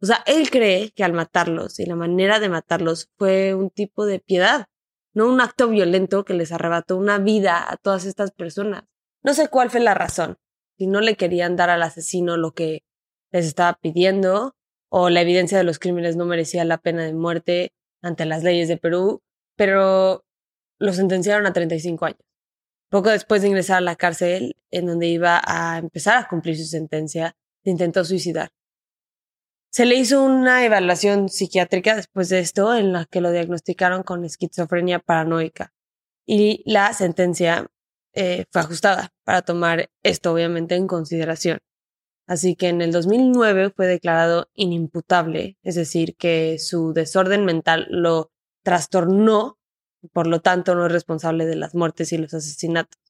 O 0.00 0.06
sea, 0.06 0.24
él 0.24 0.48
cree 0.50 0.92
que 0.92 1.04
al 1.04 1.12
matarlos 1.12 1.78
y 1.78 1.84
la 1.84 1.94
manera 1.94 2.40
de 2.40 2.48
matarlos 2.48 3.10
fue 3.18 3.52
un 3.52 3.68
tipo 3.68 4.06
de 4.06 4.18
piedad, 4.18 4.64
no 5.12 5.28
un 5.28 5.42
acto 5.42 5.68
violento 5.68 6.24
que 6.24 6.32
les 6.32 6.52
arrebató 6.52 6.96
una 6.96 7.18
vida 7.18 7.70
a 7.70 7.76
todas 7.76 8.06
estas 8.06 8.30
personas. 8.30 8.84
No 9.22 9.34
sé 9.34 9.48
cuál 9.48 9.68
fue 9.68 9.80
la 9.80 9.92
razón, 9.92 10.38
si 10.78 10.86
no 10.86 11.02
le 11.02 11.16
querían 11.16 11.56
dar 11.56 11.68
al 11.68 11.82
asesino 11.82 12.38
lo 12.38 12.52
que 12.52 12.84
les 13.30 13.44
estaba 13.44 13.74
pidiendo, 13.74 14.56
o 14.88 15.10
la 15.10 15.20
evidencia 15.20 15.58
de 15.58 15.64
los 15.64 15.78
crímenes 15.78 16.16
no 16.16 16.24
merecía 16.24 16.64
la 16.64 16.78
pena 16.78 17.04
de 17.04 17.12
muerte 17.12 17.74
ante 18.00 18.24
las 18.24 18.42
leyes 18.42 18.68
de 18.68 18.78
Perú, 18.78 19.22
pero 19.54 20.24
lo 20.78 20.92
sentenciaron 20.94 21.44
a 21.44 21.52
35 21.52 22.06
años. 22.06 22.31
Poco 22.92 23.08
después 23.08 23.40
de 23.40 23.48
ingresar 23.48 23.78
a 23.78 23.80
la 23.80 23.96
cárcel, 23.96 24.54
en 24.70 24.84
donde 24.84 25.06
iba 25.06 25.40
a 25.46 25.78
empezar 25.78 26.18
a 26.18 26.28
cumplir 26.28 26.58
su 26.58 26.66
sentencia, 26.66 27.34
se 27.64 27.70
intentó 27.70 28.04
suicidar. 28.04 28.50
Se 29.70 29.86
le 29.86 29.94
hizo 29.94 30.22
una 30.22 30.62
evaluación 30.66 31.30
psiquiátrica 31.30 31.96
después 31.96 32.28
de 32.28 32.40
esto, 32.40 32.74
en 32.74 32.92
la 32.92 33.06
que 33.06 33.22
lo 33.22 33.32
diagnosticaron 33.32 34.02
con 34.02 34.26
esquizofrenia 34.26 34.98
paranoica. 34.98 35.72
Y 36.26 36.62
la 36.70 36.92
sentencia 36.92 37.66
eh, 38.12 38.44
fue 38.50 38.60
ajustada 38.60 39.14
para 39.24 39.40
tomar 39.40 39.88
esto, 40.02 40.30
obviamente, 40.34 40.74
en 40.74 40.86
consideración. 40.86 41.60
Así 42.26 42.56
que 42.56 42.68
en 42.68 42.82
el 42.82 42.92
2009 42.92 43.70
fue 43.74 43.86
declarado 43.86 44.50
inimputable, 44.52 45.56
es 45.62 45.76
decir, 45.76 46.14
que 46.16 46.58
su 46.58 46.92
desorden 46.92 47.46
mental 47.46 47.86
lo 47.88 48.32
trastornó, 48.62 49.56
por 50.12 50.26
lo 50.26 50.40
tanto 50.40 50.74
no 50.74 50.86
es 50.86 50.92
responsable 50.92 51.46
de 51.46 51.56
las 51.56 51.74
muertes 51.74 52.12
y 52.12 52.18
los 52.18 52.34
asesinatos. 52.34 53.00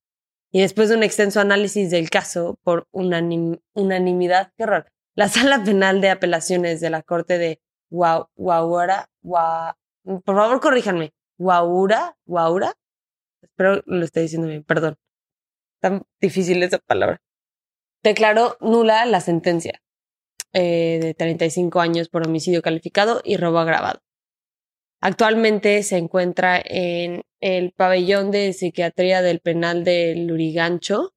Y 0.50 0.60
después 0.60 0.88
de 0.88 0.96
un 0.96 1.02
extenso 1.02 1.40
análisis 1.40 1.90
del 1.90 2.10
caso 2.10 2.58
por 2.62 2.86
unanimidad, 2.92 4.52
qué 4.56 4.64
horror, 4.64 4.86
la 5.14 5.28
Sala 5.28 5.64
Penal 5.64 6.00
de 6.00 6.10
Apelaciones 6.10 6.80
de 6.80 6.90
la 6.90 7.02
Corte 7.02 7.38
de 7.38 7.60
Guaura, 7.90 9.08
por 9.22 10.36
favor 10.36 10.60
corríjanme, 10.60 11.14
Guaura, 11.38 12.16
Guaura, 12.26 12.74
espero 13.40 13.82
lo 13.86 14.04
esté 14.04 14.20
diciendo 14.20 14.48
bien, 14.48 14.64
perdón, 14.64 14.96
tan 15.80 16.02
difícil 16.20 16.62
esa 16.62 16.78
palabra, 16.78 17.20
declaró 18.02 18.56
nula 18.60 19.04
la 19.06 19.20
sentencia 19.20 19.82
eh, 20.52 20.98
de 21.00 21.14
35 21.14 21.80
años 21.80 22.08
por 22.08 22.26
homicidio 22.26 22.62
calificado 22.62 23.22
y 23.24 23.36
robo 23.36 23.58
agravado. 23.58 24.00
Actualmente 25.04 25.82
se 25.82 25.96
encuentra 25.96 26.62
en 26.64 27.24
el 27.40 27.72
pabellón 27.72 28.30
de 28.30 28.52
psiquiatría 28.52 29.20
del 29.20 29.40
penal 29.40 29.82
de 29.82 30.14
Lurigancho, 30.14 31.12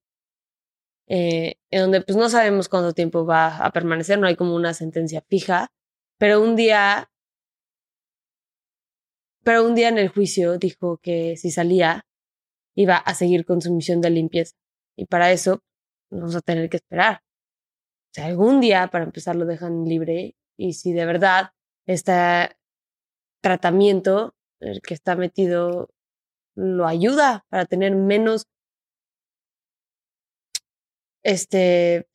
eh, 1.07 1.57
en 1.69 1.81
donde 1.81 2.01
pues 2.01 2.17
no 2.17 2.27
sabemos 2.27 2.67
cuánto 2.67 2.93
tiempo 2.93 3.27
va 3.27 3.57
a 3.57 3.71
permanecer, 3.71 4.17
no 4.17 4.25
hay 4.25 4.35
como 4.35 4.55
una 4.55 4.73
sentencia 4.73 5.21
fija, 5.29 5.71
pero 6.17 6.41
un 6.41 6.55
día, 6.55 7.11
pero 9.43 9.63
un 9.63 9.75
día 9.75 9.89
en 9.89 9.99
el 9.99 10.09
juicio 10.09 10.57
dijo 10.57 10.97
que 10.97 11.37
si 11.37 11.51
salía 11.51 12.07
iba 12.73 12.97
a 12.97 13.13
seguir 13.13 13.45
con 13.45 13.61
su 13.61 13.71
misión 13.71 14.01
de 14.01 14.09
limpieza 14.09 14.55
y 14.97 15.05
para 15.05 15.31
eso 15.31 15.61
vamos 16.09 16.35
a 16.35 16.41
tener 16.41 16.71
que 16.71 16.77
esperar. 16.77 17.17
O 17.17 18.13
sea, 18.15 18.25
algún 18.25 18.61
día 18.61 18.87
para 18.87 19.03
empezar 19.03 19.35
lo 19.35 19.45
dejan 19.45 19.85
libre 19.85 20.35
y 20.57 20.73
si 20.73 20.91
de 20.91 21.05
verdad 21.05 21.51
este 21.85 22.55
tratamiento 23.45 24.33
el 24.59 24.81
que 24.81 24.95
está 24.95 25.15
metido 25.15 25.91
lo 26.55 26.87
ayuda 26.87 27.45
para 27.49 27.65
tener 27.65 27.95
menos 27.95 28.47
este, 31.21 32.07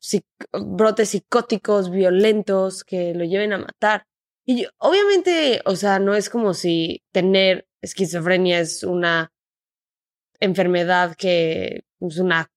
brotes 0.53 1.11
psicóticos, 1.11 1.89
violentos, 1.93 2.83
que 2.83 3.15
lo 3.15 3.25
lleven 3.25 3.53
a 3.53 3.59
matar. 3.59 4.07
Y 4.45 4.67
obviamente, 4.79 5.63
o 5.67 5.77
sea, 5.77 6.01
no 6.01 6.17
es 6.17 6.31
como 6.31 6.53
si 6.53 7.05
tener 7.13 7.69
esquizofrenia 7.81 8.59
es 8.59 8.83
una 8.83 9.33
enfermedad 10.41 11.15
que 11.15 11.85
es 12.01 12.19
una 12.19 12.51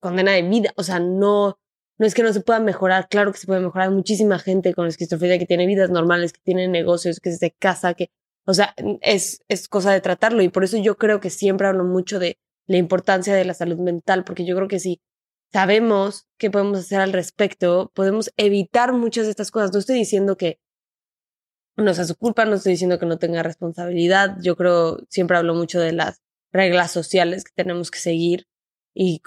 condena 0.00 0.32
de 0.32 0.42
vida. 0.42 0.72
O 0.76 0.82
sea, 0.82 1.00
no, 1.00 1.58
no 2.02 2.08
es 2.08 2.14
que 2.16 2.24
no 2.24 2.32
se 2.32 2.40
pueda 2.40 2.58
mejorar. 2.58 3.06
Claro 3.08 3.30
que 3.30 3.38
se 3.38 3.46
puede 3.46 3.60
mejorar. 3.60 3.92
muchísima 3.92 4.40
gente 4.40 4.74
con 4.74 4.88
esquizofrenia 4.88 5.38
que 5.38 5.46
tiene 5.46 5.68
vidas 5.68 5.88
normales, 5.88 6.32
que 6.32 6.40
tiene 6.42 6.66
negocios, 6.66 7.20
que 7.20 7.30
se 7.30 7.52
casa, 7.52 7.94
que, 7.94 8.10
o 8.44 8.54
sea, 8.54 8.74
es, 9.02 9.44
es 9.46 9.68
cosa 9.68 9.92
de 9.92 10.00
tratarlo. 10.00 10.42
Y 10.42 10.48
por 10.48 10.64
eso 10.64 10.76
yo 10.78 10.96
creo 10.96 11.20
que 11.20 11.30
siempre 11.30 11.68
hablo 11.68 11.84
mucho 11.84 12.18
de 12.18 12.38
la 12.66 12.78
importancia 12.78 13.36
de 13.36 13.44
la 13.44 13.54
salud 13.54 13.78
mental, 13.78 14.24
porque 14.24 14.44
yo 14.44 14.56
creo 14.56 14.66
que 14.66 14.80
si 14.80 15.00
sabemos 15.52 16.26
qué 16.38 16.50
podemos 16.50 16.80
hacer 16.80 17.00
al 17.00 17.12
respecto, 17.12 17.92
podemos 17.94 18.32
evitar 18.36 18.92
muchas 18.92 19.26
de 19.26 19.30
estas 19.30 19.52
cosas. 19.52 19.72
No 19.72 19.78
estoy 19.78 19.94
diciendo 19.94 20.36
que 20.36 20.58
no 21.76 21.94
sea 21.94 22.04
su 22.04 22.16
culpa, 22.16 22.44
no 22.46 22.56
estoy 22.56 22.72
diciendo 22.72 22.98
que 22.98 23.06
no 23.06 23.18
tenga 23.18 23.44
responsabilidad. 23.44 24.38
Yo 24.42 24.56
creo, 24.56 24.98
siempre 25.08 25.36
hablo 25.36 25.54
mucho 25.54 25.78
de 25.78 25.92
las 25.92 26.20
reglas 26.50 26.90
sociales 26.90 27.44
que 27.44 27.52
tenemos 27.54 27.92
que 27.92 28.00
seguir 28.00 28.48
y 28.94 29.22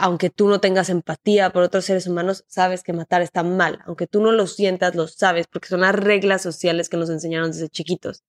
aunque 0.00 0.30
tú 0.30 0.48
no 0.48 0.60
tengas 0.60 0.90
empatía 0.90 1.50
por 1.50 1.62
otros 1.62 1.84
seres 1.84 2.06
humanos, 2.06 2.44
sabes 2.48 2.82
que 2.82 2.92
matar 2.92 3.22
está 3.22 3.42
mal. 3.42 3.80
Aunque 3.86 4.06
tú 4.06 4.20
no 4.20 4.32
lo 4.32 4.46
sientas, 4.46 4.94
lo 4.94 5.06
sabes, 5.06 5.46
porque 5.46 5.68
son 5.68 5.82
las 5.82 5.94
reglas 5.94 6.42
sociales 6.42 6.88
que 6.88 6.96
nos 6.96 7.10
enseñaron 7.10 7.52
desde 7.52 7.68
chiquitos. 7.68 8.24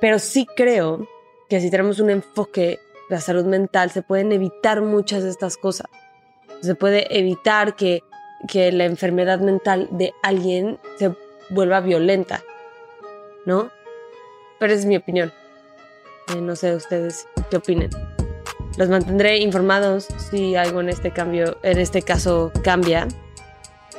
Pero 0.00 0.18
sí 0.18 0.46
creo 0.56 1.08
que 1.48 1.60
si 1.60 1.70
tenemos 1.70 2.00
un 2.00 2.10
enfoque 2.10 2.78
de 3.08 3.16
la 3.16 3.20
salud 3.20 3.44
mental, 3.44 3.90
se 3.90 4.02
pueden 4.02 4.32
evitar 4.32 4.82
muchas 4.82 5.22
de 5.22 5.30
estas 5.30 5.56
cosas 5.56 5.86
se 6.62 6.74
puede 6.76 7.18
evitar 7.18 7.74
que, 7.76 8.02
que 8.48 8.72
la 8.72 8.84
enfermedad 8.84 9.40
mental 9.40 9.88
de 9.90 10.14
alguien 10.22 10.78
se 10.98 11.14
vuelva 11.50 11.80
violenta, 11.80 12.42
¿no? 13.44 13.70
Pero 14.58 14.72
es 14.72 14.86
mi 14.86 14.96
opinión. 14.96 15.32
Eh, 16.34 16.40
no 16.40 16.54
sé 16.54 16.74
ustedes 16.74 17.26
qué 17.50 17.56
opinen. 17.56 17.90
Los 18.76 18.88
mantendré 18.88 19.38
informados 19.38 20.08
si 20.30 20.56
algo 20.56 20.80
en 20.80 20.88
este 20.88 21.10
cambio, 21.10 21.58
en 21.62 21.78
este 21.78 22.02
caso 22.02 22.52
cambia. 22.62 23.06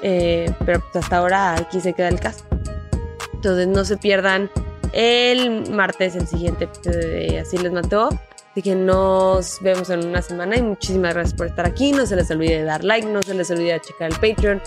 Eh, 0.01 0.51
pero 0.65 0.81
pues, 0.81 1.03
hasta 1.03 1.17
ahora 1.17 1.55
aquí 1.55 1.79
se 1.79 1.93
queda 1.93 2.09
el 2.09 2.19
caso. 2.19 2.43
Entonces 3.33 3.67
no 3.67 3.85
se 3.85 3.97
pierdan 3.97 4.49
el 4.93 5.69
martes 5.71 6.15
el 6.15 6.27
siguiente 6.27 6.69
Así 7.39 7.57
les 7.57 7.71
mató. 7.71 8.09
Así 8.51 8.61
que 8.61 8.75
nos 8.75 9.57
vemos 9.61 9.89
en 9.89 10.05
una 10.05 10.21
semana 10.21 10.55
y 10.57 10.61
muchísimas 10.61 11.15
gracias 11.15 11.33
por 11.33 11.47
estar 11.47 11.65
aquí. 11.65 11.91
No 11.91 12.05
se 12.05 12.15
les 12.15 12.29
olvide 12.29 12.63
dar 12.63 12.83
like, 12.83 13.07
no 13.07 13.23
se 13.23 13.33
les 13.33 13.49
olvide 13.49 13.79
checar 13.81 14.11
el 14.11 14.15
Patreon, 14.19 14.61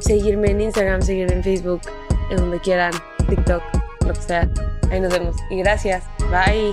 seguirme 0.00 0.50
en 0.50 0.62
Instagram, 0.62 1.02
seguirme 1.02 1.34
en 1.34 1.44
Facebook, 1.44 1.82
en 2.30 2.38
donde 2.38 2.58
quieran, 2.58 2.92
TikTok, 3.28 3.62
lo 4.04 4.12
que 4.14 4.20
sea. 4.20 4.50
Ahí 4.90 5.00
nos 5.00 5.12
vemos. 5.12 5.36
Y 5.48 5.58
gracias. 5.58 6.02
Bye. 6.30 6.72